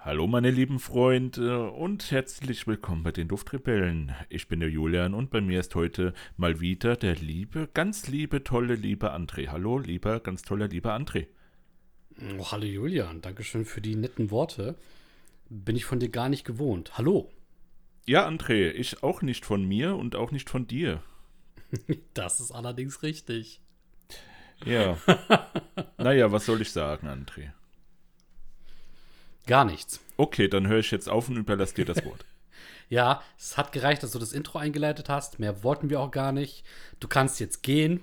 [0.00, 4.14] Hallo meine lieben Freunde und herzlich willkommen bei den Duftrebellen.
[4.28, 8.44] Ich bin der Julian und bei mir ist heute mal wieder der liebe, ganz liebe,
[8.44, 9.48] tolle, liebe André.
[9.48, 11.28] Hallo, lieber, ganz toller, lieber André.
[12.38, 14.76] Oh, hallo Julian, Dankeschön für die netten Worte.
[15.50, 16.98] Bin ich von dir gar nicht gewohnt.
[16.98, 17.30] Hallo.
[18.08, 21.02] Ja, André, ich auch nicht von mir und auch nicht von dir.
[22.14, 23.60] Das ist allerdings richtig.
[24.64, 24.96] Ja.
[25.98, 27.50] naja, was soll ich sagen, André?
[29.46, 30.00] Gar nichts.
[30.16, 32.24] Okay, dann höre ich jetzt auf und überlasse dir das Wort.
[32.90, 35.38] Ja, es hat gereicht, dass du das Intro eingeleitet hast.
[35.38, 36.64] Mehr wollten wir auch gar nicht.
[37.00, 38.02] Du kannst jetzt gehen.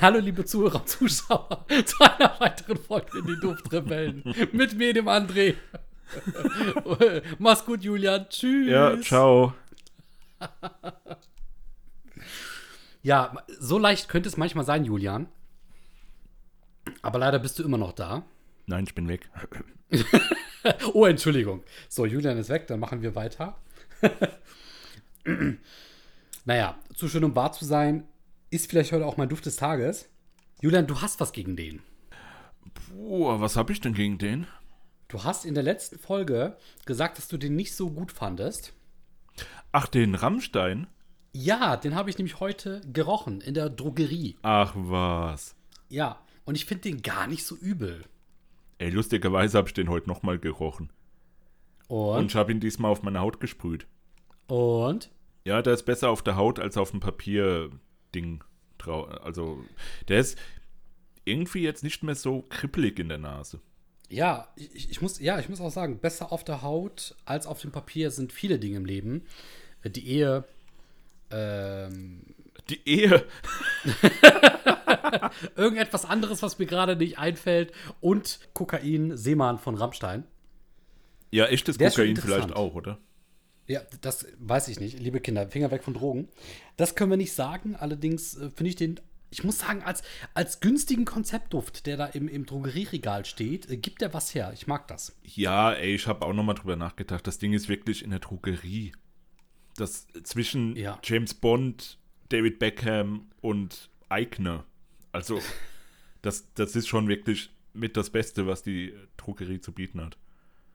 [0.00, 4.22] Hallo, liebe Zuhörer und Zuschauer, zu einer weiteren Folge in die Duftrebellen.
[4.52, 5.56] Mit mir, dem André.
[7.38, 8.26] Mach's gut, Julian.
[8.28, 8.68] Tschüss.
[8.68, 9.54] Ja, ciao.
[13.02, 15.28] Ja, so leicht könnte es manchmal sein, Julian.
[17.02, 18.24] Aber leider bist du immer noch da.
[18.66, 19.30] Nein, ich bin weg.
[20.94, 21.62] Oh, Entschuldigung.
[21.88, 23.56] So, Julian ist weg, dann machen wir weiter.
[26.44, 28.04] naja, zu schön, um wahr zu sein,
[28.50, 30.08] ist vielleicht heute auch mein Duft des Tages.
[30.60, 31.82] Julian, du hast was gegen den.
[32.90, 34.46] Boah, was habe ich denn gegen den?
[35.08, 38.72] Du hast in der letzten Folge gesagt, dass du den nicht so gut fandest.
[39.72, 40.86] Ach, den Rammstein?
[41.32, 44.36] Ja, den habe ich nämlich heute gerochen in der Drogerie.
[44.42, 45.54] Ach was.
[45.88, 48.04] Ja, und ich finde den gar nicht so übel.
[48.78, 50.90] Ey, lustigerweise habe ich den heute nochmal gerochen.
[51.88, 52.26] Und Und?
[52.26, 53.86] ich habe ihn diesmal auf meine Haut gesprüht.
[54.48, 55.10] Und?
[55.44, 58.42] Ja, der ist besser auf der Haut als auf dem Papierding.
[59.22, 59.64] Also,
[60.08, 60.38] der ist
[61.24, 63.60] irgendwie jetzt nicht mehr so kribbelig in der Nase.
[64.08, 67.60] Ja, ich, ich muss, ja, ich muss auch sagen, besser auf der Haut als auf
[67.60, 69.26] dem Papier sind viele Dinge im Leben.
[69.82, 70.44] Äh, Die Ehe,
[71.30, 72.22] ähm,
[72.68, 73.24] Die Ehe.
[75.56, 80.24] irgendetwas anderes, was mir gerade nicht einfällt und Kokain, Seemann von Rammstein.
[81.30, 82.98] Ja, echtes Der Kokain vielleicht auch, oder?
[83.66, 84.98] Ja, das weiß ich nicht.
[85.00, 86.28] Liebe Kinder, Finger weg von Drogen.
[86.76, 87.74] Das können wir nicht sagen.
[87.74, 89.00] Allerdings äh, finde ich den,
[89.36, 90.02] ich muss sagen, als,
[90.32, 94.50] als günstigen Konzeptduft, der da im, im Drogerieregal steht, äh, gibt er was her.
[94.54, 95.14] Ich mag das.
[95.24, 97.26] Ja, ey, ich habe auch nochmal drüber nachgedacht.
[97.26, 98.92] Das Ding ist wirklich in der Drogerie.
[99.76, 100.98] Das zwischen Ja.
[101.04, 101.98] James Bond,
[102.30, 104.64] David Beckham und Eigner.
[105.12, 105.42] Also,
[106.22, 110.16] das, das ist schon wirklich mit das Beste, was die Drogerie zu bieten hat.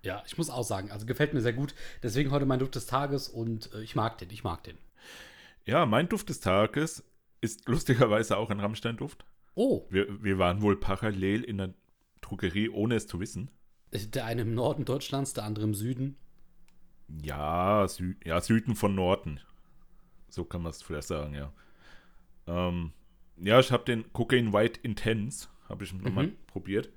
[0.03, 1.73] Ja, ich muss auch sagen, also gefällt mir sehr gut.
[2.03, 4.77] Deswegen heute mein Duft des Tages und äh, ich mag den, ich mag den.
[5.65, 7.03] Ja, mein Duft des Tages
[7.41, 9.25] ist lustigerweise auch ein Rammstein-Duft.
[9.55, 11.73] Oh, Wir, wir waren wohl parallel in der
[12.21, 13.49] Drogerie, ohne es zu wissen.
[13.91, 16.15] der eine im Norden Deutschlands, der andere im Süden.
[17.21, 19.39] Ja, Sü ja Süden von Norden.
[20.29, 21.51] So kann man es vielleicht sagen, ja.
[22.47, 22.93] Ähm,
[23.37, 26.35] ja, ich habe den Cocaine White Intense, habe ich nochmal Mhm.
[26.47, 26.89] probiert.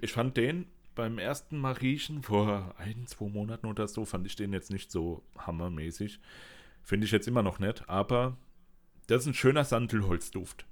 [0.00, 0.66] Ich fand den
[0.96, 4.90] beim ersten Mal riechen, vor ein, zwei Monaten oder so, fand ich den jetzt nicht
[4.90, 6.18] so hammermäßig.
[6.82, 8.36] Finde ich jetzt immer noch nicht, aber
[9.10, 10.66] das ist ein schöner Sandelholzduft.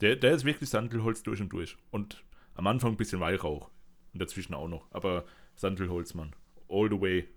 [0.00, 1.76] Der, der ist wirklich Sandelholz durch und durch.
[1.90, 3.70] Und am Anfang ein bisschen Weihrauch.
[4.12, 4.88] Und dazwischen auch noch.
[4.90, 6.34] Aber Sandelholz, Mann.
[6.68, 7.28] All the way.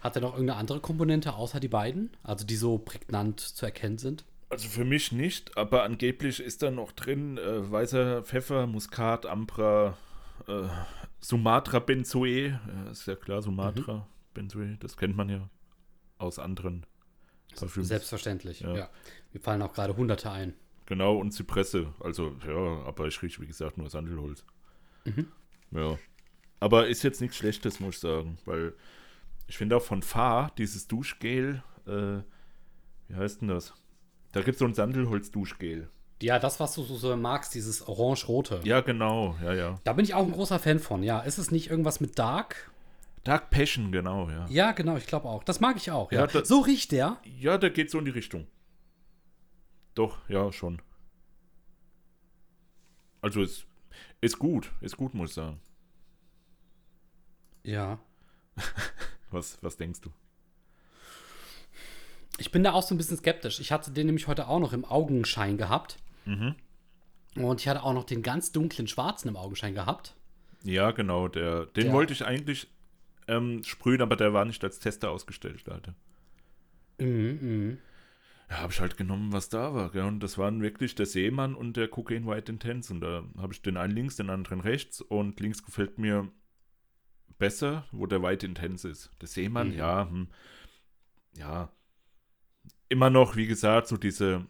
[0.00, 2.14] Hat er noch irgendeine andere Komponente außer die beiden?
[2.22, 4.26] Also die so prägnant zu erkennen sind?
[4.50, 9.96] Also für mich nicht, aber angeblich ist da noch drin äh, weißer Pfeffer, Muskat, Ambra,
[10.46, 10.68] äh,
[11.20, 12.48] Sumatra Benzoe.
[12.50, 15.48] Ja, ist ja klar, Sumatra Benzoe, das kennt man ja
[16.18, 16.84] aus anderen
[17.56, 17.88] Parfüms.
[17.88, 18.74] Selbstverständlich, Ja.
[18.76, 18.90] ja.
[19.32, 20.54] Mir fallen auch gerade Hunderte ein.
[20.86, 21.92] Genau, und Zypresse.
[22.00, 24.44] Also, ja, aber ich rieche, wie gesagt, nur Sandelholz.
[25.70, 25.98] Ja.
[26.60, 28.74] Aber ist jetzt nichts Schlechtes, muss ich sagen, weil
[29.48, 32.18] ich finde auch von Fa, dieses Duschgel, äh,
[33.08, 33.74] wie heißt denn das?
[34.32, 35.88] Da gibt es so ein Sandelholz-Duschgel.
[36.22, 38.60] Ja, das, was du so, so magst, dieses orange-rote.
[38.64, 39.80] Ja, genau, ja, ja.
[39.84, 41.20] Da bin ich auch ein großer Fan von, ja.
[41.20, 42.70] Ist es nicht irgendwas mit Dark?
[43.24, 44.46] Dark Passion, genau, ja.
[44.50, 45.42] Ja, genau, ich glaube auch.
[45.44, 46.20] Das mag ich auch, ja.
[46.20, 47.18] Ja, da- so riecht der.
[47.24, 48.46] Ja, der geht so in die Richtung.
[49.94, 50.82] Doch, ja, schon.
[53.22, 53.66] Also ist,
[54.20, 55.60] ist gut, ist gut, muss ich sagen.
[57.62, 57.98] Ja.
[59.30, 60.10] Was, was denkst du?
[62.38, 63.58] Ich bin da auch so ein bisschen skeptisch.
[63.58, 65.96] Ich hatte den nämlich heute auch noch im Augenschein gehabt.
[66.24, 66.54] Mhm.
[67.36, 70.14] Und ich hatte auch noch den ganz dunklen schwarzen im Augenschein gehabt.
[70.62, 72.68] Ja, genau, der, den Der- wollte ich eigentlich
[73.28, 75.94] ähm, sprühen, aber der war nicht als Tester ausgestellt, Leute.
[76.98, 77.78] Mhm, mhm.
[78.50, 79.90] Ja, habe ich halt genommen, was da war.
[79.90, 80.02] Gell?
[80.04, 82.92] Und das waren wirklich der Seemann und der Cocaine White Intense.
[82.92, 85.00] Und da habe ich den einen links, den anderen rechts.
[85.00, 86.30] Und links gefällt mir
[87.38, 89.10] besser, wo der White Intense ist.
[89.20, 89.74] Der Seemann, Mhm.
[89.76, 90.28] ja, hm,
[91.36, 91.72] ja,
[92.88, 94.46] immer noch, wie gesagt, so diese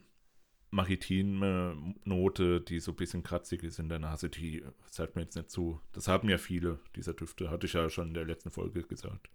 [0.75, 5.37] maritime Note, die so ein bisschen kratzig ist in der Nase, die sagt mir jetzt
[5.37, 5.81] nicht zu.
[5.93, 9.31] Das haben ja viele dieser Düfte, hatte ich ja schon in der letzten Folge gesagt.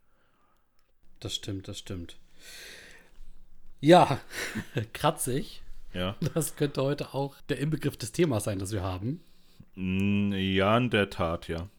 [1.20, 2.18] Das stimmt, das stimmt.
[3.80, 4.20] Ja,
[4.94, 5.62] kratzig.
[5.94, 6.16] Ja.
[6.36, 9.22] Das könnte heute auch der Inbegriff des Themas sein, das wir haben.
[9.76, 11.70] Mm, ja, in der Tat, ja.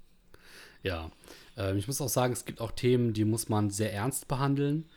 [0.82, 1.10] Ja.
[1.56, 4.88] Ähm, ich muss auch sagen, es gibt auch Themen, die muss man sehr ernst behandeln.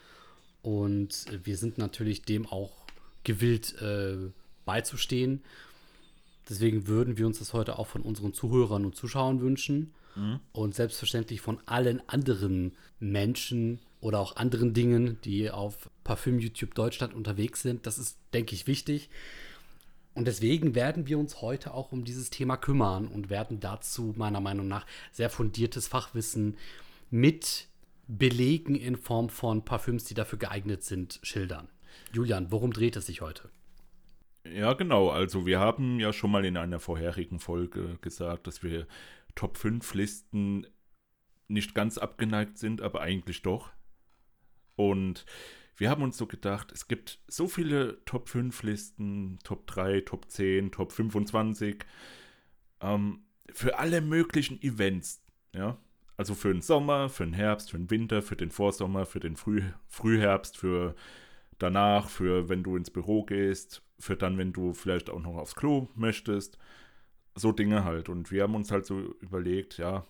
[0.61, 2.71] Und wir sind natürlich dem auch
[3.23, 4.31] gewillt äh,
[4.65, 5.43] beizustehen.
[6.49, 9.93] Deswegen würden wir uns das heute auch von unseren Zuhörern und Zuschauern wünschen.
[10.15, 10.39] Mhm.
[10.51, 17.13] Und selbstverständlich von allen anderen Menschen oder auch anderen Dingen, die auf Parfüm YouTube Deutschland
[17.13, 17.85] unterwegs sind.
[17.87, 19.09] Das ist, denke ich, wichtig.
[20.13, 24.41] Und deswegen werden wir uns heute auch um dieses Thema kümmern und werden dazu meiner
[24.41, 26.57] Meinung nach sehr fundiertes Fachwissen
[27.09, 27.67] mit
[28.07, 31.67] Belegen in Form von Parfüms, die dafür geeignet sind, schildern.
[32.11, 33.49] Julian, worum dreht es sich heute?
[34.45, 35.09] Ja, genau.
[35.09, 38.87] Also wir haben ja schon mal in einer vorherigen Folge gesagt, dass wir
[39.35, 40.67] Top 5 Listen
[41.47, 43.71] nicht ganz abgeneigt sind, aber eigentlich doch.
[44.75, 45.25] Und
[45.75, 50.29] wir haben uns so gedacht, es gibt so viele Top 5 Listen, Top 3, Top
[50.29, 51.85] 10, Top 25,
[52.81, 55.23] ähm, für alle möglichen Events,
[55.53, 55.77] ja.
[56.15, 59.35] Also für den Sommer, für den Herbst, für den Winter, für den Vorsommer, für den
[59.35, 60.95] Früh Frühherbst, für
[61.57, 65.55] danach, für wenn du ins Büro gehst, für dann, wenn du vielleicht auch noch aufs
[65.55, 66.57] Klo möchtest.
[67.35, 68.09] So Dinge halt.
[68.09, 70.05] Und wir haben uns halt so überlegt, ja,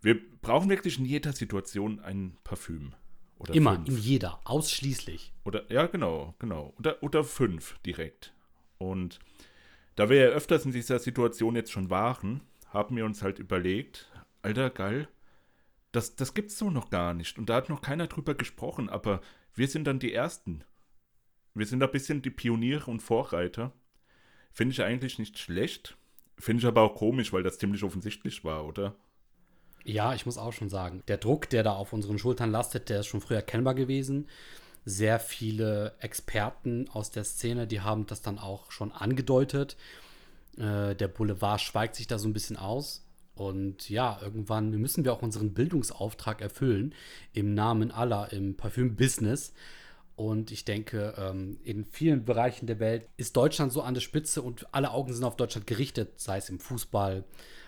[0.00, 2.94] wir brauchen wirklich in jeder Situation ein Parfüm.
[3.38, 3.88] Oder Immer, fünf.
[3.88, 5.32] in jeder, ausschließlich.
[5.44, 6.74] Oder, ja, genau, genau.
[6.78, 8.32] Oder, oder fünf direkt.
[8.78, 9.18] Und
[9.96, 14.10] da wir ja öfters in dieser Situation jetzt schon waren, haben wir uns halt überlegt,
[14.42, 15.08] Alter, geil,
[15.92, 17.38] das, das gibt's so noch gar nicht.
[17.38, 19.20] Und da hat noch keiner drüber gesprochen, aber
[19.54, 20.64] wir sind dann die Ersten.
[21.58, 23.72] Wir sind ein bisschen die Pioniere und Vorreiter.
[24.52, 25.96] Finde ich eigentlich nicht schlecht.
[26.38, 28.94] Finde ich aber auch komisch, weil das ziemlich offensichtlich war, oder?
[29.84, 33.00] Ja, ich muss auch schon sagen, der Druck, der da auf unseren Schultern lastet, der
[33.00, 34.28] ist schon früher erkennbar gewesen.
[34.84, 39.76] Sehr viele Experten aus der Szene, die haben das dann auch schon angedeutet.
[40.56, 43.04] Äh, der Boulevard schweigt sich da so ein bisschen aus.
[43.34, 46.94] Und ja, irgendwann müssen wir auch unseren Bildungsauftrag erfüllen
[47.32, 49.52] im Namen aller im Parfüm-Business.
[50.18, 54.42] Und ich denke, ähm, in vielen Bereichen der Welt ist Deutschland so an der Spitze
[54.42, 57.22] und alle Augen sind auf Deutschland gerichtet, sei es im Fußball,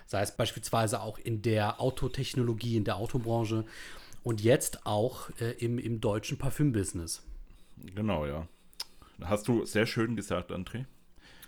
[0.05, 3.63] sei es beispielsweise auch in der Autotechnologie, in der Autobranche
[4.21, 7.23] und jetzt auch äh, im, im deutschen Parfüm-Business.
[7.95, 8.49] Genau, ja.
[9.21, 10.83] Hast du sehr schön gesagt, André.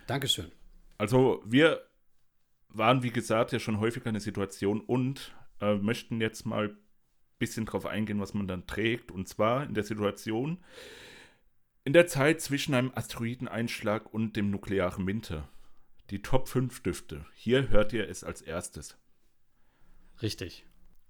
[0.08, 0.54] Dankeschön.
[0.98, 1.82] Also wir
[2.70, 6.78] waren, wie gesagt, ja schon häufiger eine Situation und äh, möchten jetzt mal
[7.40, 9.12] bisschen drauf eingehen, was man dann trägt.
[9.12, 10.64] Und zwar in der Situation,
[11.84, 15.50] in der Zeit zwischen einem Asteroideneinschlag und dem nuklearen Winter.
[16.10, 17.26] Die Top 5 Düfte.
[17.34, 18.98] Hier hört ihr es als erstes.
[20.22, 20.66] Richtig.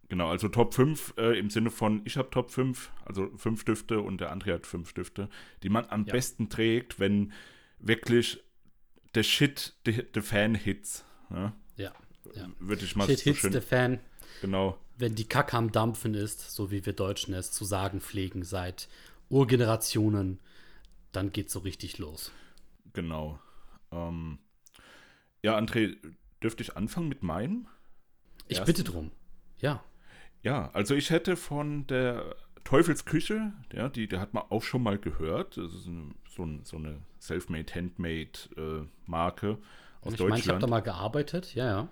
[0.09, 4.01] Genau, also Top 5 äh, im Sinne von, ich habe Top 5, also 5 Düfte
[4.01, 5.29] und der andere hat 5 Düfte,
[5.63, 6.13] die man am ja.
[6.13, 7.33] besten trägt, wenn
[7.79, 8.43] wirklich
[9.15, 11.93] der Shit, der Fan-Hits ja, ja.
[12.35, 12.49] ja.
[12.59, 13.99] Würde ich mal Shit so hits schön, the fan.
[14.41, 14.77] Genau.
[14.97, 18.87] Wenn die Kacke am Dampfen ist, so wie wir Deutschen es zu sagen pflegen, seit
[19.29, 20.39] Urgenerationen,
[21.11, 22.31] dann geht's so richtig los.
[22.93, 23.39] Genau.
[23.91, 24.39] Ähm,
[25.41, 25.97] ja, André,
[26.41, 27.67] dürfte ich anfangen mit meinem?
[28.47, 28.73] Ich ersten?
[28.73, 29.11] bitte drum.
[29.59, 29.83] Ja.
[30.43, 34.97] Ja, also ich hätte von der Teufelsküche, ja, die, die hat man auch schon mal
[34.97, 35.57] gehört.
[35.57, 39.57] Das ist eine, so, ein, so, eine Selfmade, Handmade äh, Marke
[40.01, 40.29] aus ich Deutschland.
[40.29, 41.89] Mein, ich habe da mal gearbeitet, ja, ja.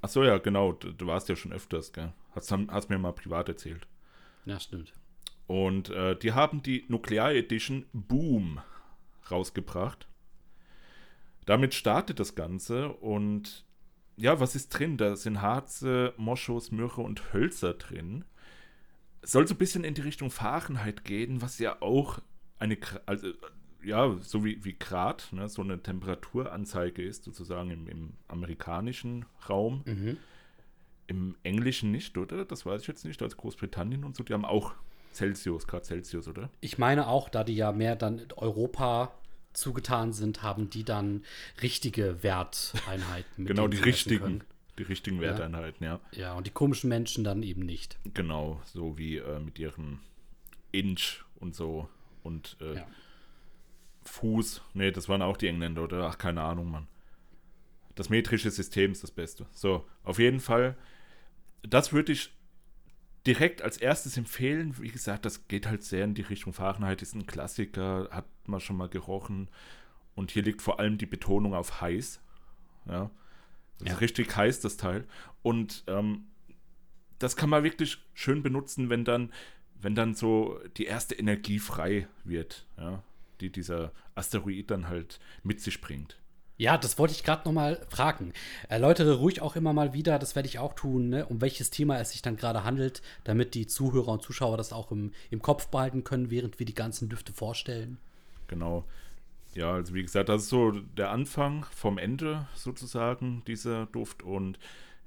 [0.00, 0.72] Ach so, ja, genau.
[0.72, 2.12] Du, du warst ja schon öfters, gell?
[2.32, 3.86] Hast, hast mir mal privat erzählt.
[4.44, 4.92] Ja, stimmt.
[5.46, 8.60] Und äh, die haben die Nuklear Edition Boom
[9.30, 10.06] rausgebracht.
[11.46, 13.64] Damit startet das Ganze und
[14.16, 14.96] ja, was ist drin?
[14.96, 18.24] Da sind Harze, Moschus, Myrrhe und Hölzer drin.
[19.22, 22.18] Soll so ein bisschen in die Richtung Fahrenheit gehen, was ja auch
[22.58, 22.76] eine,
[23.06, 23.28] also
[23.88, 29.82] ja, so wie, wie Grad, ne, so eine Temperaturanzeige ist, sozusagen im, im amerikanischen Raum.
[29.84, 30.16] Mhm.
[31.06, 32.44] Im Englischen nicht, oder?
[32.44, 34.74] Das weiß ich jetzt nicht, als Großbritannien und so, die haben auch
[35.14, 36.50] Celsius, Grad Celsius, oder?
[36.60, 39.12] Ich meine auch, da die ja mehr dann Europa
[39.54, 41.24] zugetan sind, haben die dann
[41.62, 43.46] richtige Werteinheiten.
[43.46, 44.44] genau, die richtigen,
[44.78, 46.00] die richtigen Werteinheiten, ja.
[46.12, 46.18] ja.
[46.18, 47.98] Ja, und die komischen Menschen dann eben nicht.
[48.12, 50.00] Genau, so wie äh, mit ihrem
[50.72, 51.88] Inch und so
[52.22, 52.86] und äh, ja.
[54.08, 54.62] Fuß.
[54.74, 56.08] Nee, das waren auch die Engländer, oder?
[56.08, 56.88] Ach, keine Ahnung, Mann.
[57.94, 59.46] Das metrische System ist das Beste.
[59.52, 60.76] So, auf jeden Fall,
[61.62, 62.32] das würde ich
[63.26, 67.14] direkt als erstes empfehlen, wie gesagt, das geht halt sehr in die Richtung Fahrenheit, ist
[67.14, 69.48] ein Klassiker, hat man schon mal gerochen.
[70.14, 72.20] Und hier liegt vor allem die Betonung auf heiß.
[72.86, 73.10] Ja.
[73.78, 73.94] Das ja.
[73.94, 75.06] ist richtig heiß, das Teil.
[75.42, 76.26] Und ähm,
[77.18, 79.32] das kann man wirklich schön benutzen, wenn dann,
[79.80, 83.02] wenn dann so die erste Energie frei wird, ja,
[83.40, 86.18] die dieser Asteroid dann halt mit sich bringt.
[86.58, 88.32] Ja, das wollte ich gerade noch mal fragen.
[88.68, 92.00] Erläutere ruhig auch immer mal wieder, das werde ich auch tun, ne, um welches Thema
[92.00, 95.68] es sich dann gerade handelt, damit die Zuhörer und Zuschauer das auch im, im Kopf
[95.68, 97.98] behalten können, während wir die ganzen Düfte vorstellen.
[98.48, 98.84] Genau.
[99.54, 104.24] Ja, also wie gesagt, das ist so der Anfang vom Ende sozusagen, dieser Duft.
[104.24, 104.58] Und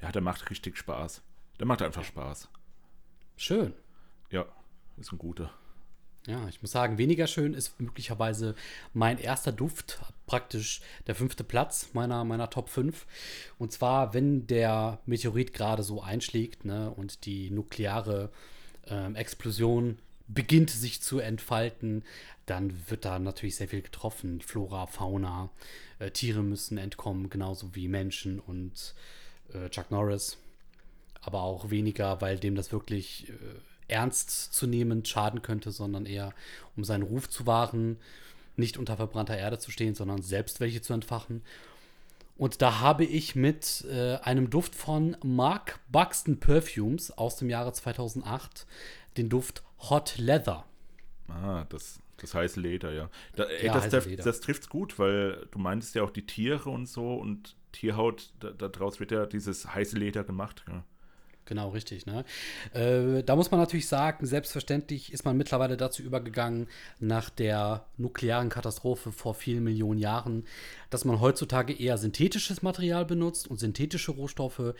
[0.01, 1.21] ja, der macht richtig Spaß.
[1.59, 2.49] Der macht einfach Spaß.
[3.35, 3.73] Schön.
[4.29, 4.45] Ja,
[4.97, 5.51] ist ein guter.
[6.27, 8.53] Ja, ich muss sagen, weniger schön ist möglicherweise
[8.93, 13.07] mein erster Duft, praktisch der fünfte Platz meiner, meiner Top 5.
[13.57, 18.29] Und zwar, wenn der Meteorit gerade so einschlägt ne, und die nukleare
[18.87, 19.97] äh, Explosion
[20.27, 22.03] beginnt sich zu entfalten,
[22.45, 24.41] dann wird da natürlich sehr viel getroffen.
[24.41, 25.49] Flora, Fauna,
[25.97, 28.93] äh, Tiere müssen entkommen, genauso wie Menschen und
[29.53, 30.37] äh, Chuck Norris.
[31.21, 33.33] Aber auch weniger, weil dem das wirklich äh,
[33.91, 36.33] ernst zu nehmen schaden könnte, sondern eher
[36.75, 37.97] um seinen Ruf zu wahren,
[38.55, 41.41] nicht unter verbrannter Erde zu stehen, sondern selbst welche zu entfachen.
[42.37, 47.71] Und da habe ich mit äh, einem Duft von Mark Buxton Perfumes aus dem Jahre
[47.73, 48.65] 2008
[49.17, 50.65] den Duft Hot Leather.
[51.27, 53.09] Ah, das, das heiße Leder, ja.
[53.35, 56.69] Da, ey, ja, das, das, das trifft gut, weil du meintest ja auch die Tiere
[56.69, 60.65] und so und Tierhaut, daraus da wird ja dieses heiße Leder gemacht.
[60.67, 60.83] Ja.
[61.45, 62.05] Genau, richtig.
[62.05, 62.23] Ne?
[62.73, 66.67] Äh, da muss man natürlich sagen, selbstverständlich ist man mittlerweile dazu übergegangen,
[66.99, 70.45] nach der nuklearen Katastrophe vor vielen Millionen Jahren,
[70.89, 74.75] dass man heutzutage eher synthetisches Material benutzt und synthetische Rohstoffe.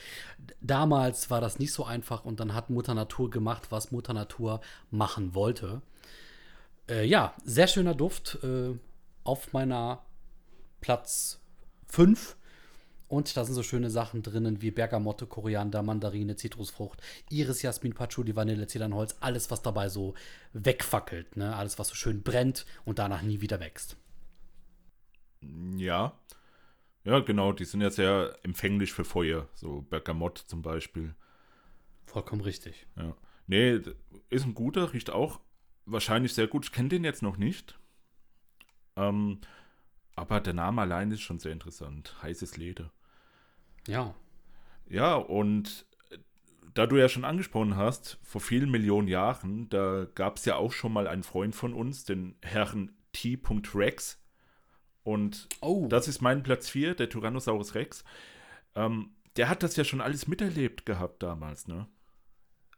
[0.62, 4.62] Damals war das nicht so einfach und dann hat Mutter Natur gemacht, was Mutter Natur
[4.92, 5.82] machen wollte.
[6.88, 8.78] Äh, ja, sehr schöner Duft äh,
[9.24, 10.04] auf meiner
[10.80, 11.40] Platz
[11.88, 12.36] 5
[13.12, 18.38] und da sind so schöne Sachen drinnen wie Bergamotte, Koriander, Mandarine, Zitrusfrucht, Iris, Jasmin, Patchouli,
[18.38, 19.18] Vanille, Zedernholz.
[19.20, 20.14] Alles, was dabei so
[20.54, 21.36] wegfackelt.
[21.36, 21.54] Ne?
[21.54, 23.98] Alles, was so schön brennt und danach nie wieder wächst.
[25.76, 26.18] Ja.
[27.04, 27.52] Ja, genau.
[27.52, 29.50] Die sind ja sehr empfänglich für Feuer.
[29.56, 31.14] So Bergamott zum Beispiel.
[32.06, 32.88] Vollkommen richtig.
[32.96, 33.14] Ja.
[33.46, 33.82] Nee,
[34.30, 35.42] ist ein guter, riecht auch
[35.86, 36.64] wahrscheinlich sehr gut.
[36.64, 37.78] Ich kenne den jetzt noch nicht.
[38.96, 39.42] Ähm,
[40.16, 42.16] aber der Name allein ist schon sehr interessant.
[42.22, 42.90] Heißes Leder.
[43.88, 44.16] Ja.
[44.88, 46.18] Ja, und äh,
[46.74, 50.72] da du ja schon angesprochen hast, vor vielen Millionen Jahren, da gab es ja auch
[50.72, 53.40] schon mal einen Freund von uns, den Herrn T.
[53.74, 54.22] Rex.
[55.04, 55.88] Und oh.
[55.88, 58.04] das ist mein Platz 4, der Tyrannosaurus Rex.
[58.76, 61.88] Ähm, der hat das ja schon alles miterlebt gehabt damals, ne?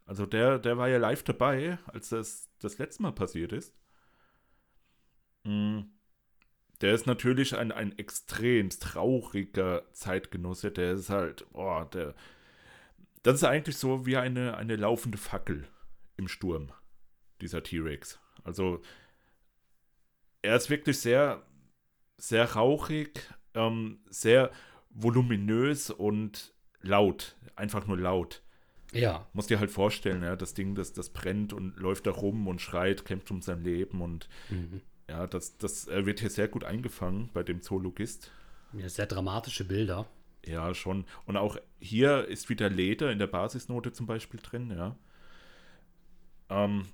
[0.06, 3.74] Also der, der war ja live dabei, als das das letzte Mal passiert ist.
[5.44, 5.93] Mhm.
[6.84, 10.70] Der ist natürlich ein, ein extremst trauriger Zeitgenosse.
[10.70, 12.14] Der ist halt, boah, der.
[13.22, 15.66] Das ist eigentlich so wie eine, eine laufende Fackel
[16.18, 16.72] im Sturm,
[17.40, 18.20] dieser T-Rex.
[18.42, 18.82] Also,
[20.42, 21.46] er ist wirklich sehr,
[22.18, 23.18] sehr rauchig,
[23.54, 24.50] ähm, sehr
[24.90, 27.34] voluminös und laut.
[27.56, 28.42] Einfach nur laut.
[28.92, 29.26] Ja.
[29.32, 32.60] Muss dir halt vorstellen, ja, das Ding, das, das brennt und läuft da rum und
[32.60, 34.82] schreit, kämpft um sein Leben und mhm.
[35.08, 38.30] Ja, das, das wird hier sehr gut eingefangen bei dem Zoologist.
[38.72, 40.08] Ja, sehr dramatische Bilder.
[40.46, 41.04] Ja, schon.
[41.26, 44.96] Und auch hier ist wieder Leder in der Basisnote zum Beispiel drin, ja.
[46.48, 46.86] Ähm,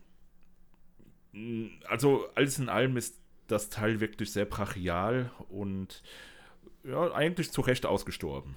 [1.89, 6.03] also alles in allem ist das Teil wirklich sehr brachial und
[6.85, 8.57] ja, eigentlich zu Recht ausgestorben.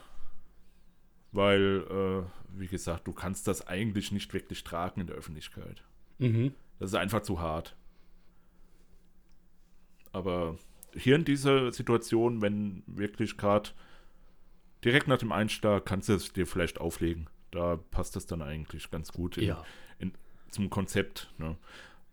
[1.32, 5.84] Weil, äh, wie gesagt, du kannst das eigentlich nicht wirklich tragen in der Öffentlichkeit.
[6.20, 6.54] Mhm.
[6.80, 7.76] Das ist einfach zu hart.
[10.14, 10.58] Aber
[10.96, 13.72] hier in dieser Situation, wenn wirklich gerade
[14.84, 17.28] direkt nach dem Einschlag kannst du es dir vielleicht auflegen.
[17.52, 19.64] Da passt es dann eigentlich ganz gut in, ja.
[20.00, 20.14] in,
[20.50, 21.34] zum Konzept.
[21.38, 21.58] Ne?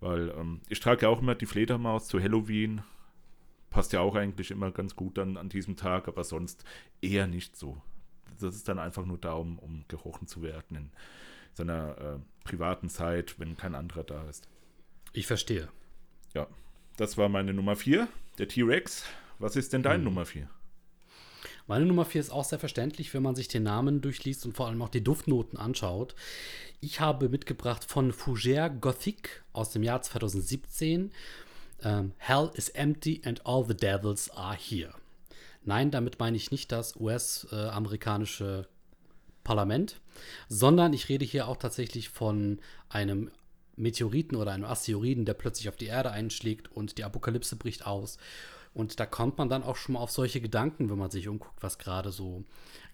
[0.01, 2.83] Weil ähm, ich trage ja auch immer die Fledermaus zu Halloween.
[3.71, 6.65] Passt ja auch eigentlich immer ganz gut dann an diesem Tag, aber sonst
[7.01, 7.81] eher nicht so.
[8.41, 10.91] Das ist dann einfach nur da, um, um gerochen zu werden in
[11.53, 14.49] seiner äh, privaten Zeit, wenn kein anderer da ist.
[15.13, 15.69] Ich verstehe.
[16.35, 16.47] Ja.
[17.01, 19.05] Das war meine Nummer 4, der T-Rex.
[19.39, 20.05] Was ist denn deine hm.
[20.05, 20.51] Nummer 4?
[21.67, 24.67] Meine Nummer 4 ist auch sehr verständlich, wenn man sich den Namen durchliest und vor
[24.67, 26.15] allem auch die Duftnoten anschaut.
[26.83, 31.11] Ich habe mitgebracht von Fougère Gothic aus dem Jahr 2017.
[31.83, 34.93] Ähm, Hell is empty and all the devils are here.
[35.65, 38.69] Nein, damit meine ich nicht das US-amerikanische
[39.43, 40.03] Parlament,
[40.51, 43.31] sondern ich rede hier auch tatsächlich von einem
[43.81, 48.19] Meteoriten oder einem Asteroiden, der plötzlich auf die Erde einschlägt und die Apokalypse bricht aus.
[48.73, 51.63] Und da kommt man dann auch schon mal auf solche Gedanken, wenn man sich umguckt,
[51.63, 52.45] was gerade so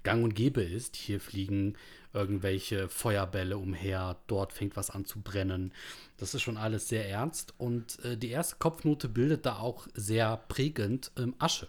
[0.04, 0.96] gang und gäbe ist.
[0.96, 1.76] Hier fliegen
[2.14, 5.72] irgendwelche Feuerbälle umher, dort fängt was an zu brennen.
[6.16, 7.52] Das ist schon alles sehr ernst.
[7.58, 11.68] Und äh, die erste Kopfnote bildet da auch sehr prägend ähm, Asche.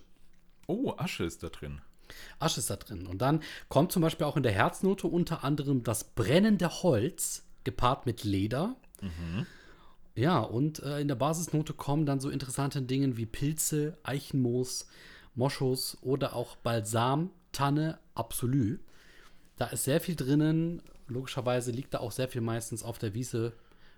[0.67, 1.81] Oh, Asche ist da drin.
[2.39, 3.07] Asche ist da drin.
[3.07, 8.05] Und dann kommt zum Beispiel auch in der Herznote unter anderem das brennende Holz gepaart
[8.05, 8.77] mit Leder.
[9.01, 9.45] Mhm.
[10.15, 14.87] Ja, und äh, in der Basisnote kommen dann so interessante Dinge wie Pilze, Eichenmoos,
[15.35, 18.79] Moschus oder auch Balsam, Tanne, Absolut.
[19.57, 20.81] Da ist sehr viel drinnen.
[21.07, 23.53] Logischerweise liegt da auch sehr viel meistens auf der Wiese,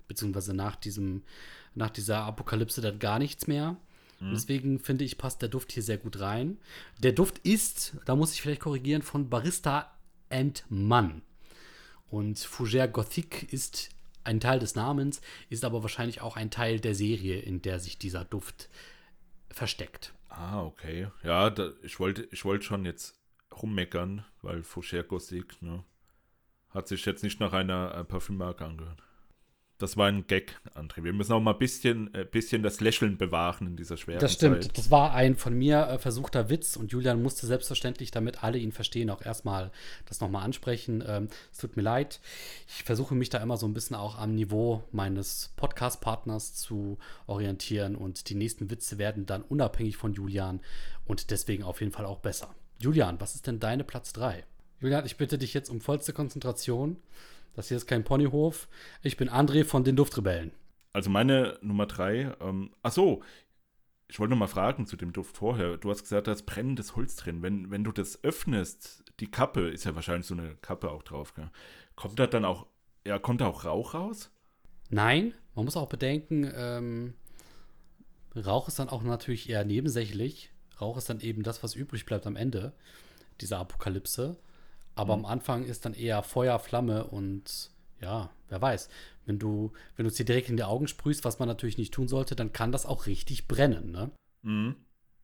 [0.08, 1.24] beziehungsweise nach diesem,
[1.75, 3.77] nach dieser Apokalypse dann gar nichts mehr.
[4.20, 4.32] Mhm.
[4.34, 6.58] Deswegen finde ich, passt der Duft hier sehr gut rein.
[7.00, 9.91] Der Duft ist, da muss ich vielleicht korrigieren, von Barista
[10.29, 11.22] and Mann.
[12.10, 13.89] Und Fougère Gothique ist
[14.24, 17.98] ein Teil des Namens, ist aber wahrscheinlich auch ein Teil der Serie, in der sich
[17.98, 18.70] dieser Duft
[19.50, 20.14] versteckt.
[20.30, 21.08] Ah, okay.
[21.24, 23.20] Ja, da, ich wollte ich wollt schon jetzt
[23.62, 25.84] rummeckern, weil Fougère Gothique, ne,
[26.70, 29.02] hat sich jetzt nicht nach einer äh, Parfümmarke angehört.
[29.80, 31.06] Das war ein Gag, André.
[31.06, 34.34] Wir müssen auch mal ein bisschen, äh, bisschen das Lächeln bewahren in dieser schweren Das
[34.34, 34.64] stimmt.
[34.64, 34.78] Zeit.
[34.78, 38.74] Das war ein von mir äh, versuchter Witz und Julian musste selbstverständlich, damit alle ihn
[38.74, 39.72] verstehen, auch erstmal
[40.06, 41.02] das nochmal ansprechen.
[41.08, 42.20] Ähm, es tut mir leid.
[42.68, 47.96] Ich versuche mich da immer so ein bisschen auch am Niveau meines Podcast-Partners zu orientieren
[47.96, 50.60] und die nächsten Witze werden dann unabhängig von Julian
[51.06, 52.54] und deswegen auf jeden Fall auch besser.
[52.82, 54.44] Julian, was ist denn deine Platz 3?
[54.82, 56.98] Julian, ich bitte dich jetzt um vollste Konzentration.
[57.53, 58.68] Das hier ist kein Ponyhof.
[59.01, 60.51] Ich bin André von den Duftrebellen.
[60.94, 63.22] Also meine Nummer 3, ähm, ach so,
[64.08, 65.77] ich wollte noch mal fragen zu dem Duft vorher.
[65.77, 67.44] Du hast gesagt, da ist brennendes Holz drin.
[67.44, 71.36] Wenn, wenn du das öffnest, die Kappe, ist ja wahrscheinlich so eine Kappe auch drauf,
[71.36, 71.50] gell?
[71.96, 72.65] kommt da dann auch,
[73.06, 74.32] ja, kommt da auch Rauch raus?
[74.89, 77.13] Nein, man muss auch bedenken, ähm,
[78.36, 80.52] Rauch ist dann auch natürlich eher nebensächlich.
[80.80, 82.74] Rauch ist dann eben das, was übrig bleibt am Ende
[83.41, 84.38] dieser Apokalypse.
[85.00, 85.24] Aber mhm.
[85.24, 88.90] am Anfang ist dann eher Feuer, Flamme und ja, wer weiß.
[89.26, 91.94] Wenn du, wenn du es dir direkt in die Augen sprühst, was man natürlich nicht
[91.94, 94.12] tun sollte, dann kann das auch richtig brennen, ne?
[94.42, 94.76] Mhm.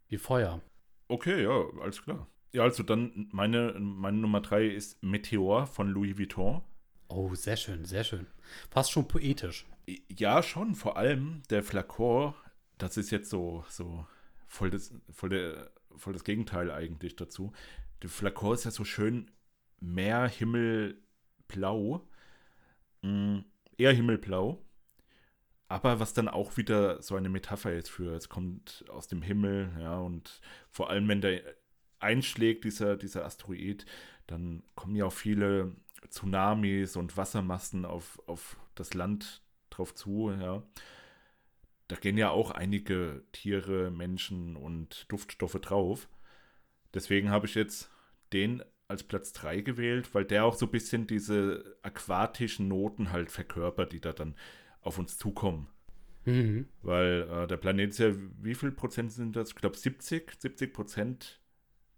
[0.07, 0.61] Wie Feuer.
[1.09, 2.25] Okay, ja, alles klar.
[2.53, 6.61] Ja, also dann meine, meine Nummer drei ist Meteor von Louis Vuitton.
[7.09, 8.27] Oh, sehr schön, sehr schön.
[8.69, 9.65] Fast schon poetisch.
[10.07, 10.75] Ja, schon.
[10.75, 12.33] Vor allem der Flakor,
[12.77, 14.07] das ist jetzt so, so
[14.47, 17.51] voll das, voll, der, voll das Gegenteil eigentlich dazu.
[18.01, 19.29] Der Flakor ist ja so schön
[19.79, 21.01] Meer, Himmel,
[21.47, 22.07] Blau.
[23.01, 23.39] Mm,
[23.77, 24.61] eher Himmelblau.
[25.67, 29.71] Aber was dann auch wieder so eine Metapher ist für, es kommt aus dem Himmel,
[29.79, 31.41] ja, und vor allem, wenn der
[31.99, 33.85] einschlägt, dieser, dieser Asteroid,
[34.27, 35.75] dann kommen ja auch viele
[36.09, 40.63] Tsunamis und Wassermassen auf, auf das Land drauf zu, ja
[41.87, 46.09] da gehen ja auch einige Tiere, Menschen und Duftstoffe drauf.
[46.93, 47.91] Deswegen habe ich jetzt
[48.33, 53.31] den als Platz 3 gewählt, weil der auch so ein bisschen diese aquatischen Noten halt
[53.31, 54.35] verkörpert, die da dann
[54.81, 55.67] auf uns zukommen.
[56.25, 56.67] Mhm.
[56.81, 59.49] Weil äh, der Planet ist ja, wie viel Prozent sind das?
[59.49, 61.41] Ich glaube 70, 70 Prozent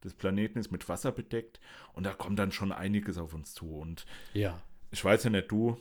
[0.03, 1.59] des Planeten ist mit Wasser bedeckt
[1.93, 3.69] und da kommt dann schon einiges auf uns zu.
[3.77, 4.61] Und ja.
[4.91, 5.77] ich weiß ja nicht, du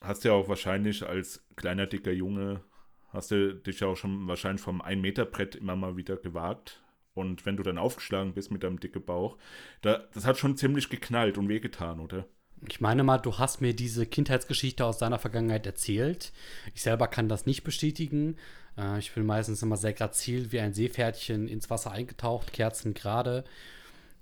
[0.00, 2.62] hast ja auch wahrscheinlich als kleiner, dicker Junge
[3.08, 6.82] hast du dich ja auch schon wahrscheinlich vom 1-Meter-Brett immer mal wieder gewagt.
[7.16, 9.36] Und wenn du dann aufgeschlagen bist mit deinem dicken Bauch,
[9.80, 12.26] da, das hat schon ziemlich geknallt und wehgetan, oder?
[12.68, 16.32] Ich meine mal, du hast mir diese Kindheitsgeschichte aus deiner Vergangenheit erzählt.
[16.74, 18.36] Ich selber kann das nicht bestätigen.
[18.78, 23.44] Äh, ich bin meistens immer sehr grazil wie ein Seepferdchen ins Wasser eingetaucht, Kerzen gerade.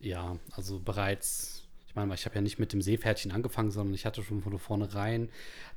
[0.01, 3.95] Ja, also bereits, ich meine mal, ich habe ja nicht mit dem Seepferdchen angefangen, sondern
[3.95, 5.31] ich hatte schon von vornherein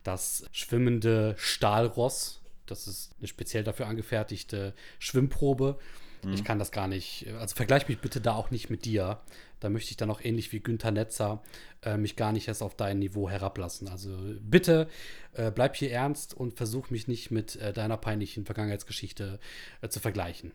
[0.03, 5.79] das schwimmende Stahlross das ist eine speziell dafür angefertigte Schwimmprobe.
[6.27, 6.33] Mhm.
[6.33, 7.27] Ich kann das gar nicht.
[7.39, 9.19] Also vergleich mich bitte da auch nicht mit dir.
[9.59, 11.41] Da möchte ich dann auch ähnlich wie Günther Netzer
[11.81, 13.87] äh, mich gar nicht erst auf dein Niveau herablassen.
[13.87, 14.89] Also bitte
[15.33, 19.39] äh, bleib hier ernst und versuch mich nicht mit äh, deiner peinlichen Vergangenheitsgeschichte
[19.81, 20.51] äh, zu vergleichen.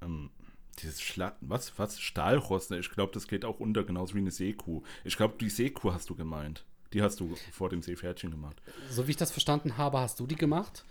[0.00, 0.30] Ähm,
[0.78, 2.00] dieses Schla was, was?
[2.00, 2.78] Stahlrost, ne?
[2.78, 4.82] Ich glaube, das geht auch unter, genauso wie eine Seekuh.
[5.04, 6.64] Ich glaube, die Seekuh hast du gemeint.
[6.94, 8.60] Die hast du vor dem Seepferdchen gemacht.
[8.90, 10.84] So wie ich das verstanden habe, hast du die gemacht.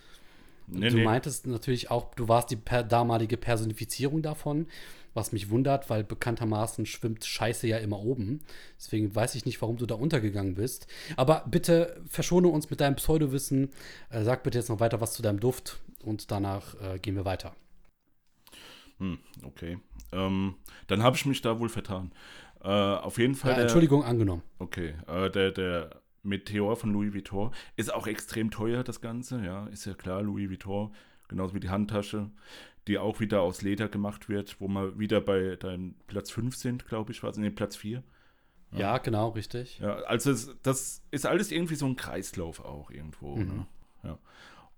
[0.67, 1.03] Nee, du nee.
[1.03, 4.67] meintest natürlich auch, du warst die per damalige Personifizierung davon,
[5.13, 8.41] was mich wundert, weil bekanntermaßen schwimmt Scheiße ja immer oben.
[8.77, 10.87] Deswegen weiß ich nicht, warum du da untergegangen bist.
[11.17, 13.69] Aber bitte verschone uns mit deinem Pseudowissen.
[14.09, 17.25] Äh, sag bitte jetzt noch weiter was zu deinem Duft und danach äh, gehen wir
[17.25, 17.53] weiter.
[18.99, 19.79] Hm, okay.
[20.11, 20.55] Ähm,
[20.87, 22.11] dann habe ich mich da wohl vertan.
[22.63, 23.51] Äh, auf jeden Fall.
[23.51, 24.43] Ja, der, Entschuldigung, angenommen.
[24.59, 29.67] Okay, äh, der, der Meteor von Louis Vuitton ist auch extrem teuer, das Ganze, ja,
[29.67, 30.93] ist ja klar, Louis Vuitton,
[31.27, 32.29] genauso wie die Handtasche,
[32.87, 36.87] die auch wieder aus Leder gemacht wird, wo wir wieder bei deinem Platz 5 sind,
[36.87, 38.03] glaube ich, war es, nee, Platz 4.
[38.73, 39.79] Ja, ja, genau, richtig.
[39.79, 43.35] Ja, also es, das ist alles irgendwie so ein Kreislauf auch irgendwo.
[43.35, 43.47] Mhm.
[43.47, 43.67] Ne?
[44.03, 44.19] Ja.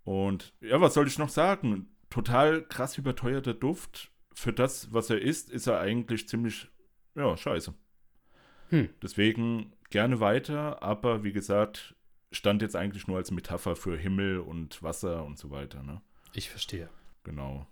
[0.03, 1.88] Und ja, was soll ich noch sagen?
[2.10, 4.12] Total krass überteuerter Duft.
[4.34, 6.67] Für das, was er ist, ist er eigentlich ziemlich,
[7.15, 7.73] ja, scheiße.
[8.69, 8.89] Hm.
[9.01, 11.93] Deswegen gerne weiter, aber wie gesagt,
[12.32, 15.84] stand jetzt eigentlich nur als Metapher für Himmel und Wasser und so weiter.
[15.84, 16.01] Ne?
[16.34, 16.89] Ich verstehe.
[17.23, 17.67] Genau.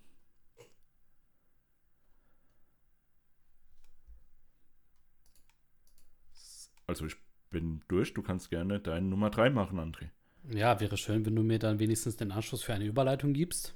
[6.85, 7.15] Also ich
[7.49, 10.09] bin durch, du kannst gerne deine Nummer 3 machen, André.
[10.47, 13.73] Ja, wäre schön, wenn du mir dann wenigstens den Anschluss für eine Überleitung gibst.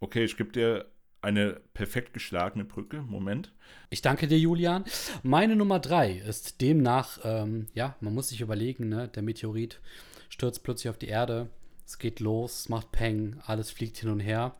[0.00, 0.86] Okay, ich gebe dir
[1.24, 3.02] eine perfekt geschlagene Brücke.
[3.02, 3.52] Moment.
[3.90, 4.84] Ich danke dir, Julian.
[5.22, 9.08] Meine Nummer drei ist demnach, ähm, ja, man muss sich überlegen, ne?
[9.08, 9.80] der Meteorit
[10.28, 11.48] stürzt plötzlich auf die Erde,
[11.86, 14.54] es geht los, macht Peng, alles fliegt hin und her.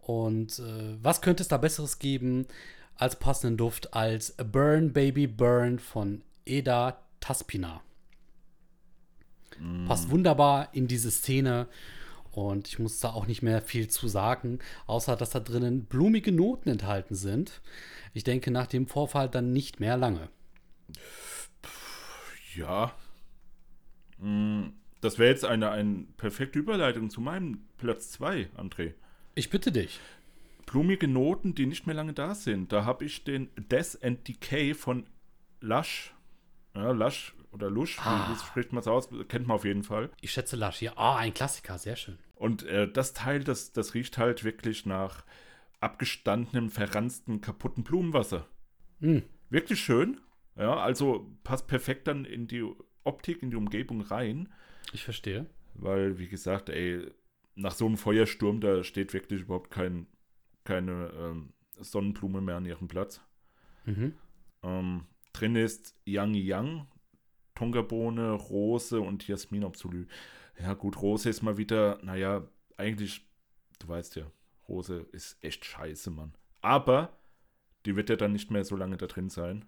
[0.00, 2.46] Und äh, was könnte es da Besseres geben
[2.94, 7.82] als passenden Duft als Burn Baby Burn von Eda Taspina?
[9.58, 9.86] Mm.
[9.86, 11.66] Passt wunderbar in diese Szene
[12.36, 16.32] und ich muss da auch nicht mehr viel zu sagen, außer dass da drinnen blumige
[16.32, 17.62] Noten enthalten sind.
[18.12, 20.28] Ich denke nach dem Vorfall dann nicht mehr lange.
[22.54, 22.92] Ja.
[24.20, 28.92] Hm, das wäre jetzt eine, eine perfekte Überleitung zu meinem Platz 2, André.
[29.34, 29.98] Ich bitte dich.
[30.66, 32.70] Blumige Noten, die nicht mehr lange da sind.
[32.70, 35.06] Da habe ich den Death and Decay von
[35.62, 36.12] Lush.
[36.74, 38.28] Ja, Lush oder Lush, ah.
[38.30, 39.08] wie spricht man es aus?
[39.28, 40.10] Kennt man auf jeden Fall.
[40.20, 40.92] Ich schätze Lush, ja.
[40.96, 42.18] Ah, oh, ein Klassiker, sehr schön.
[42.36, 45.24] Und äh, das Teil, das, das riecht halt wirklich nach
[45.80, 48.46] abgestandenem, verranzten, kaputten Blumenwasser.
[49.00, 49.18] Mm.
[49.50, 50.20] Wirklich schön.
[50.56, 52.64] Ja, also passt perfekt dann in die
[53.04, 54.52] Optik, in die Umgebung rein.
[54.92, 55.46] Ich verstehe.
[55.74, 57.10] Weil, wie gesagt, ey,
[57.54, 60.06] nach so einem Feuersturm, da steht wirklich überhaupt kein,
[60.64, 63.20] keine ähm, Sonnenblume mehr an ihrem Platz.
[63.84, 64.14] Mhm.
[64.62, 66.86] Ähm, drin ist Yang Yang,
[67.54, 70.04] Tongabohne, Rose und Jasmin Absolu.
[70.60, 72.42] Ja, gut, Rose ist mal wieder, naja,
[72.76, 73.26] eigentlich,
[73.78, 74.24] du weißt ja,
[74.68, 76.34] Rose ist echt scheiße, Mann.
[76.60, 77.16] Aber
[77.84, 79.64] die wird ja dann nicht mehr so lange da drin sein,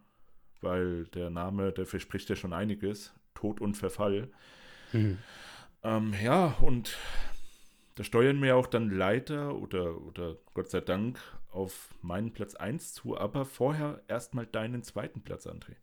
[0.61, 3.13] weil der Name, der verspricht ja schon einiges.
[3.35, 4.29] Tod und Verfall.
[4.93, 5.19] Mhm.
[5.85, 6.97] Ähm, ja, und
[7.95, 11.21] da steuern wir auch dann leider oder, oder Gott sei Dank
[11.51, 15.77] auf meinen Platz 1 zu, aber vorher erstmal deinen zweiten Platz, André.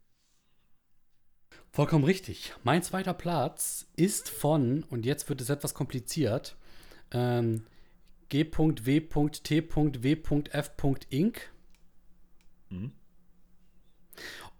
[1.75, 2.53] Vollkommen richtig.
[2.63, 6.55] Mein zweiter Platz ist von, und jetzt wird es etwas kompliziert,
[7.11, 7.65] ähm,
[8.29, 8.61] G.W.T.W.F.Inc.
[12.69, 12.93] Mhm.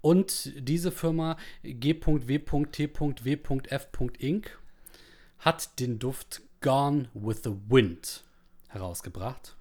[0.02, 2.60] Und diese Firma G.W.T.W.F.Inc.
[5.40, 8.26] hat den Duft Gone with the Wind
[8.68, 9.56] herausgebracht.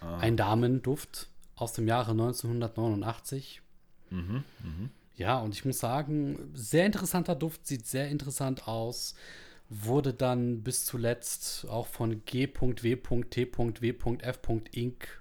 [0.00, 0.18] Ah.
[0.18, 3.62] Ein Damenduft aus dem Jahre 1989.
[4.10, 4.90] Mhm, mh.
[5.16, 9.14] Ja, und ich muss sagen, sehr interessanter Duft, sieht sehr interessant aus.
[9.68, 12.98] Wurde dann bis zuletzt auch von G.W.T.W.F.Inc.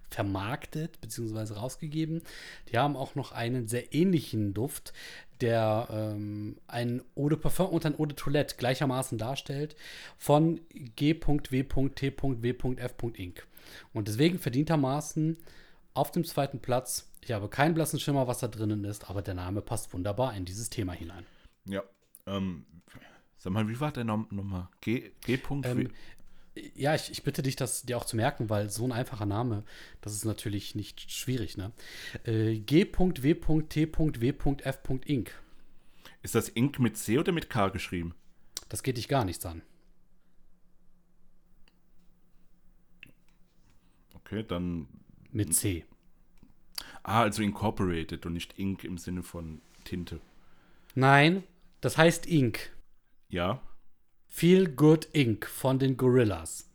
[0.10, 1.54] vermarktet bzw.
[1.54, 2.24] rausgegeben.
[2.72, 4.94] Die haben auch noch einen sehr ähnlichen Duft,
[5.42, 9.76] der ähm, ein Eau de Parfum und ein Eau de Toilette gleichermaßen darstellt,
[10.18, 10.60] von
[10.96, 11.58] G.W.T.W.F.Inc.
[13.94, 15.38] Und deswegen verdientermaßen
[15.94, 19.34] auf dem zweiten Platz ich habe keinen blassen Schimmer, was da drinnen ist, aber der
[19.36, 21.26] Name passt wunderbar in dieses Thema hinein.
[21.66, 21.84] Ja.
[22.26, 22.66] Ähm,
[23.38, 24.68] sag mal, wie war der Name?
[24.82, 25.12] G.
[25.22, 25.40] G.
[25.64, 25.92] Ähm,
[26.74, 29.64] ja, ich, ich, bitte dich, das dir auch zu merken, weil so ein einfacher Name,
[30.02, 31.72] das ist natürlich nicht schwierig, ne?
[32.24, 33.32] Äh, G.W.T.W.F.Inc.
[36.22, 36.80] Ist das Inc.
[36.80, 38.14] mit C oder mit K geschrieben?
[38.70, 39.62] Das geht dich gar nichts an.
[44.16, 44.88] Okay, dann.
[45.32, 45.86] Mit C.
[47.04, 50.20] Ah, also Incorporated und nicht Ink im Sinne von Tinte.
[50.96, 51.44] Nein,
[51.82, 52.72] das heißt Ink.
[53.30, 53.62] Ja.
[54.28, 56.70] Feel Good Ink von den Gorillas.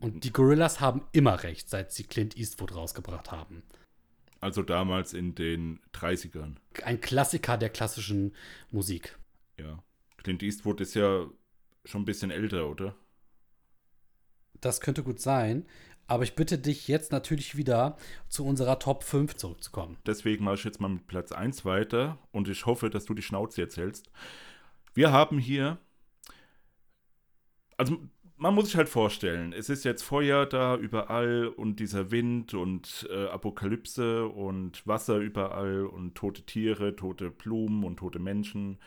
[0.00, 3.62] Und die Gorillas haben immer recht, seit sie Clint Eastwood rausgebracht haben.
[4.40, 6.56] Also damals in den 30ern.
[6.82, 8.34] Ein Klassiker der klassischen
[8.70, 9.18] Musik.
[9.58, 9.82] Ja.
[10.16, 11.26] Clint Eastwood ist ja
[11.84, 12.94] schon ein bisschen älter, oder?
[14.60, 15.66] Das könnte gut sein.
[16.10, 17.96] Aber ich bitte dich jetzt natürlich wieder
[18.28, 19.96] zu unserer Top 5 zurückzukommen.
[20.06, 23.22] Deswegen mache ich jetzt mal mit Platz 1 weiter und ich hoffe, dass du die
[23.22, 24.10] Schnauze jetzt hältst.
[24.92, 25.78] Wir haben hier,
[27.76, 27.98] also
[28.36, 33.08] man muss sich halt vorstellen, es ist jetzt Feuer da überall und dieser Wind und
[33.08, 38.80] äh, Apokalypse und Wasser überall und tote Tiere, tote Blumen und tote Menschen,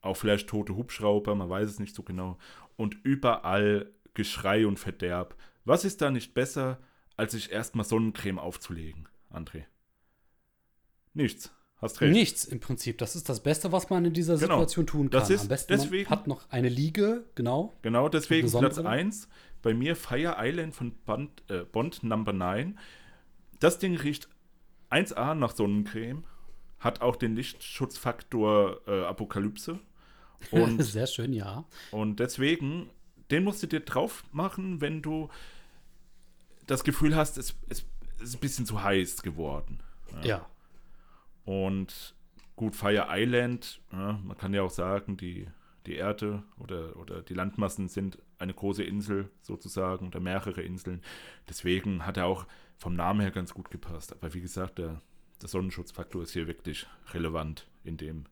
[0.00, 2.38] auch vielleicht tote Hubschrauber, man weiß es nicht so genau.
[2.76, 5.34] Und überall Geschrei und Verderb.
[5.66, 6.78] Was ist da nicht besser,
[7.16, 9.64] als sich erstmal Sonnencreme aufzulegen, André?
[11.12, 11.52] Nichts.
[11.78, 12.12] Hast recht.
[12.12, 12.98] Nichts im Prinzip.
[12.98, 14.60] Das ist das Beste, was man in dieser genau.
[14.60, 15.20] Situation tun kann.
[15.20, 17.74] Das ist, Am besten deswegen, man hat noch eine Liege, genau.
[17.82, 19.28] Genau, deswegen Platz 1
[19.60, 22.78] bei mir Fire Island von Bond, äh, Bond Number 9.
[23.58, 24.28] Das Ding riecht
[24.90, 26.24] 1A nach Sonnencreme,
[26.78, 29.80] hat auch den Lichtschutzfaktor äh, Apokalypse.
[30.52, 31.64] Und, Sehr schön, ja.
[31.90, 32.88] Und deswegen,
[33.30, 35.28] den musst du dir drauf machen, wenn du
[36.66, 37.86] das Gefühl hast, es, es
[38.20, 39.80] ist ein bisschen zu heiß geworden.
[40.22, 40.28] ja.
[40.28, 40.46] ja.
[41.44, 42.16] Und
[42.56, 45.46] gut, Fire Island, ja, man kann ja auch sagen, die,
[45.86, 51.02] die Erde oder, oder die Landmassen sind eine große Insel sozusagen oder mehrere Inseln.
[51.48, 54.12] Deswegen hat er auch vom Namen her ganz gut gepasst.
[54.12, 55.00] Aber wie gesagt, der,
[55.40, 58.24] der Sonnenschutzfaktor ist hier wirklich relevant in, dem,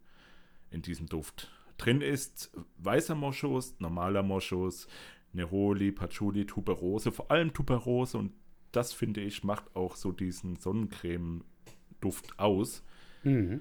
[0.71, 1.51] in diesem Duft.
[1.79, 4.87] Drin ist weißer Moschus, normaler Moschus,
[5.35, 8.33] Neroli, Patchouli, Tuberose, vor allem Tuberose und
[8.73, 12.85] das finde ich macht auch so diesen Sonnencreme-Duft aus.
[13.23, 13.61] Mhm.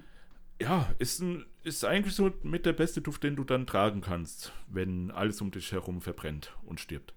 [0.62, 4.54] Ja, ist, ein, ist eigentlich so mit der beste Duft, den du dann tragen kannst,
[4.68, 7.14] wenn alles um dich herum verbrennt und stirbt.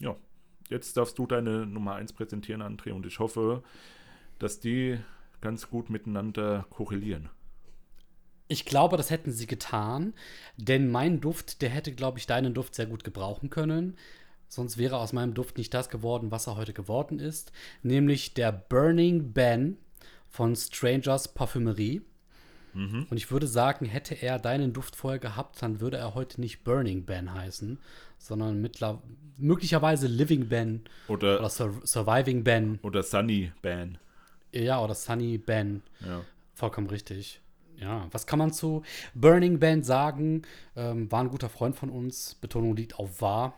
[0.00, 0.16] Ja,
[0.68, 3.62] jetzt darfst du deine Nummer 1 präsentieren, André, und ich hoffe,
[4.38, 4.98] dass die
[5.40, 7.30] ganz gut miteinander korrelieren.
[8.48, 10.14] Ich glaube, das hätten sie getan,
[10.56, 13.96] denn mein Duft, der hätte, glaube ich, deinen Duft sehr gut gebrauchen können.
[14.48, 17.50] Sonst wäre aus meinem Duft nicht das geworden, was er heute geworden ist,
[17.82, 19.76] nämlich der Burning Ben
[20.28, 22.02] von Strangers Parfümerie.
[22.72, 23.06] Mhm.
[23.10, 26.62] Und ich würde sagen, hätte er deinen Duft vorher gehabt, dann würde er heute nicht
[26.62, 27.78] Burning Ben heißen,
[28.18, 29.02] sondern mittler
[29.38, 32.78] möglicherweise Living Ben oder, oder Sur Surviving Ben.
[32.82, 33.98] Oder Sunny Ben.
[34.52, 35.82] Ja, oder Sunny Ben.
[36.00, 36.22] Ja.
[36.54, 37.40] Vollkommen richtig.
[37.78, 38.82] Ja, was kann man zu
[39.14, 40.42] Burning Ben sagen?
[40.74, 42.34] Ähm, war ein guter Freund von uns.
[42.34, 43.54] Betonung liegt auf wahr.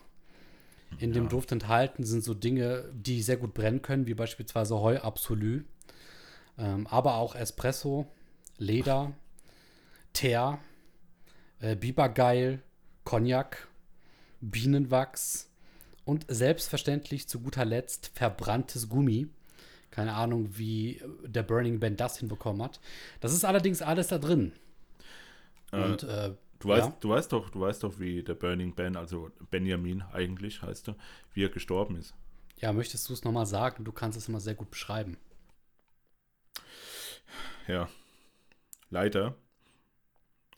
[0.99, 1.15] In ja.
[1.15, 5.61] dem Duft enthalten sind so Dinge, die sehr gut brennen können, wie beispielsweise Heu Absolu,
[6.57, 8.07] ähm, aber auch Espresso,
[8.57, 9.13] Leder,
[10.13, 10.59] Teer,
[11.61, 12.63] äh, Bibergeil,
[13.05, 13.69] Cognac,
[14.41, 15.51] Bienenwachs
[16.05, 19.29] und selbstverständlich zu guter Letzt verbranntes Gummi.
[19.90, 22.81] Keine Ahnung, wie der Burning Band das hinbekommen hat.
[23.20, 24.53] Das ist allerdings alles da drin.
[25.72, 26.96] Äh, und äh, Du weißt, ja.
[27.01, 30.96] du weißt doch, du weißt doch, wie der Burning Ben, also Benjamin eigentlich heißt er,
[31.33, 32.14] wie er gestorben ist.
[32.57, 33.85] Ja, möchtest du es nochmal sagen?
[33.85, 35.16] Du kannst es immer sehr gut beschreiben.
[37.68, 37.88] Ja.
[38.90, 39.37] Leider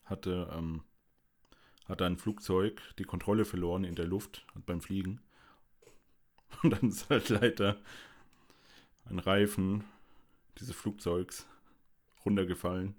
[0.04, 0.84] hatte, ähm,
[1.86, 5.20] hatte ein Flugzeug die Kontrolle verloren in der Luft beim Fliegen.
[6.62, 7.76] Und dann ist halt leider
[9.11, 9.85] ein Reifen
[10.59, 11.46] dieses Flugzeugs
[12.25, 12.94] runtergefallen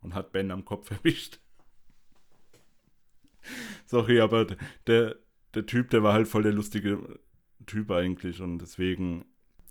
[0.00, 1.40] und hat Ben am Kopf erwischt.
[3.86, 4.46] Sorry, aber
[4.86, 5.16] der,
[5.54, 7.20] der Typ, der war halt voll der lustige
[7.66, 9.24] Typ eigentlich und deswegen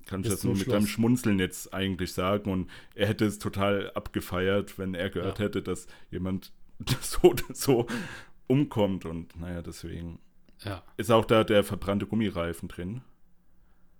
[0.05, 3.91] kann ich das nur mit einem Schmunzeln jetzt eigentlich sagen und er hätte es total
[3.91, 5.45] abgefeiert, wenn er gehört ja.
[5.45, 6.53] hätte, dass jemand
[7.01, 7.87] so, so
[8.47, 10.19] umkommt und naja, deswegen
[10.59, 10.83] ja.
[10.97, 13.01] ist auch da der verbrannte Gummireifen drin.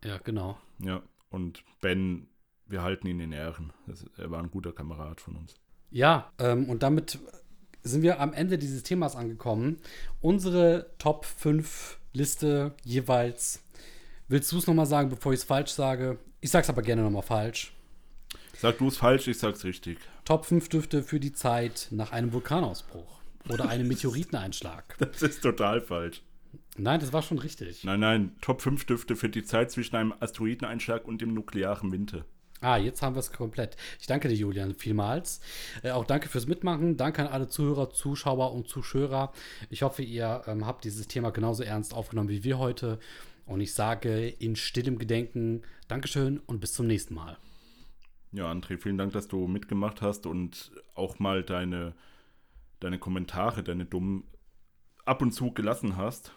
[0.04, 0.60] Ja, genau.
[0.80, 2.28] Ja, und Ben,
[2.68, 3.74] wir halten ihn in Ehren.
[3.88, 5.56] Das, er war ein guter Kamerad von uns.
[5.92, 7.20] Ja, ähm, und damit
[7.84, 9.78] sind wir am Ende dieses Themas angekommen.
[10.22, 13.62] Unsere Top 5 Liste jeweils.
[14.28, 16.18] Willst du es nochmal sagen, bevor ich es falsch sage?
[16.42, 17.74] Ich sag's aber gerne nochmal falsch.
[18.58, 20.00] Sag du es falsch, ich sag's richtig.
[20.24, 24.98] Top 5 Düfte für die Zeit nach einem Vulkanausbruch oder einem Meteoriteneinschlag.
[24.98, 26.24] Das ist total falsch.
[26.78, 27.84] Nein, das war schon richtig.
[27.84, 32.26] Nein, nein, Top 5 Düfte für die Zeit zwischen einem Asteroideneinschlag und dem nuklearen Winter.
[32.62, 33.78] Ah, jetzt haben wir es komplett.
[34.00, 35.40] Ich danke dir, Julian, vielmals.
[35.84, 36.98] Äh, auch danke fürs Mitmachen.
[36.98, 39.34] Danke an alle Zuhörer, Zuschauer und Zuschauer.
[39.70, 43.00] Ich hoffe, ihr ähm, habt dieses Thema genauso ernst aufgenommen wie wir heute.
[43.46, 47.38] Und ich sage in stillem Gedenken Dankeschön und bis zum nächsten Mal.
[48.32, 51.94] Ja, André, vielen Dank, dass du mitgemacht hast und auch mal deine,
[52.80, 54.24] deine Kommentare, deine dummen
[55.06, 56.34] ab und zu gelassen hast.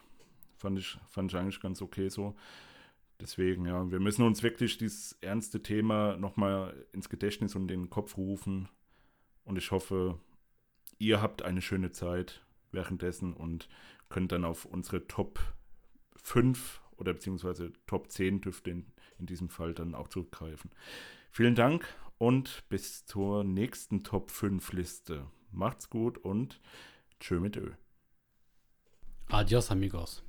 [0.58, 2.34] Fand ich, fand ich eigentlich ganz okay so.
[3.20, 7.90] Deswegen, ja, wir müssen uns wirklich dieses ernste Thema nochmal ins Gedächtnis und in den
[7.90, 8.68] Kopf rufen.
[9.44, 10.20] Und ich hoffe,
[10.98, 13.68] ihr habt eine schöne Zeit währenddessen und
[14.08, 15.40] könnt dann auf unsere Top
[16.16, 18.86] 5 oder beziehungsweise Top 10 Düfte in,
[19.18, 20.70] in diesem Fall dann auch zurückgreifen.
[21.30, 21.86] Vielen Dank
[22.18, 25.26] und bis zur nächsten Top 5 Liste.
[25.50, 26.60] Macht's gut und
[27.20, 27.72] tschö mit Ö.
[29.28, 30.27] Adios, amigos.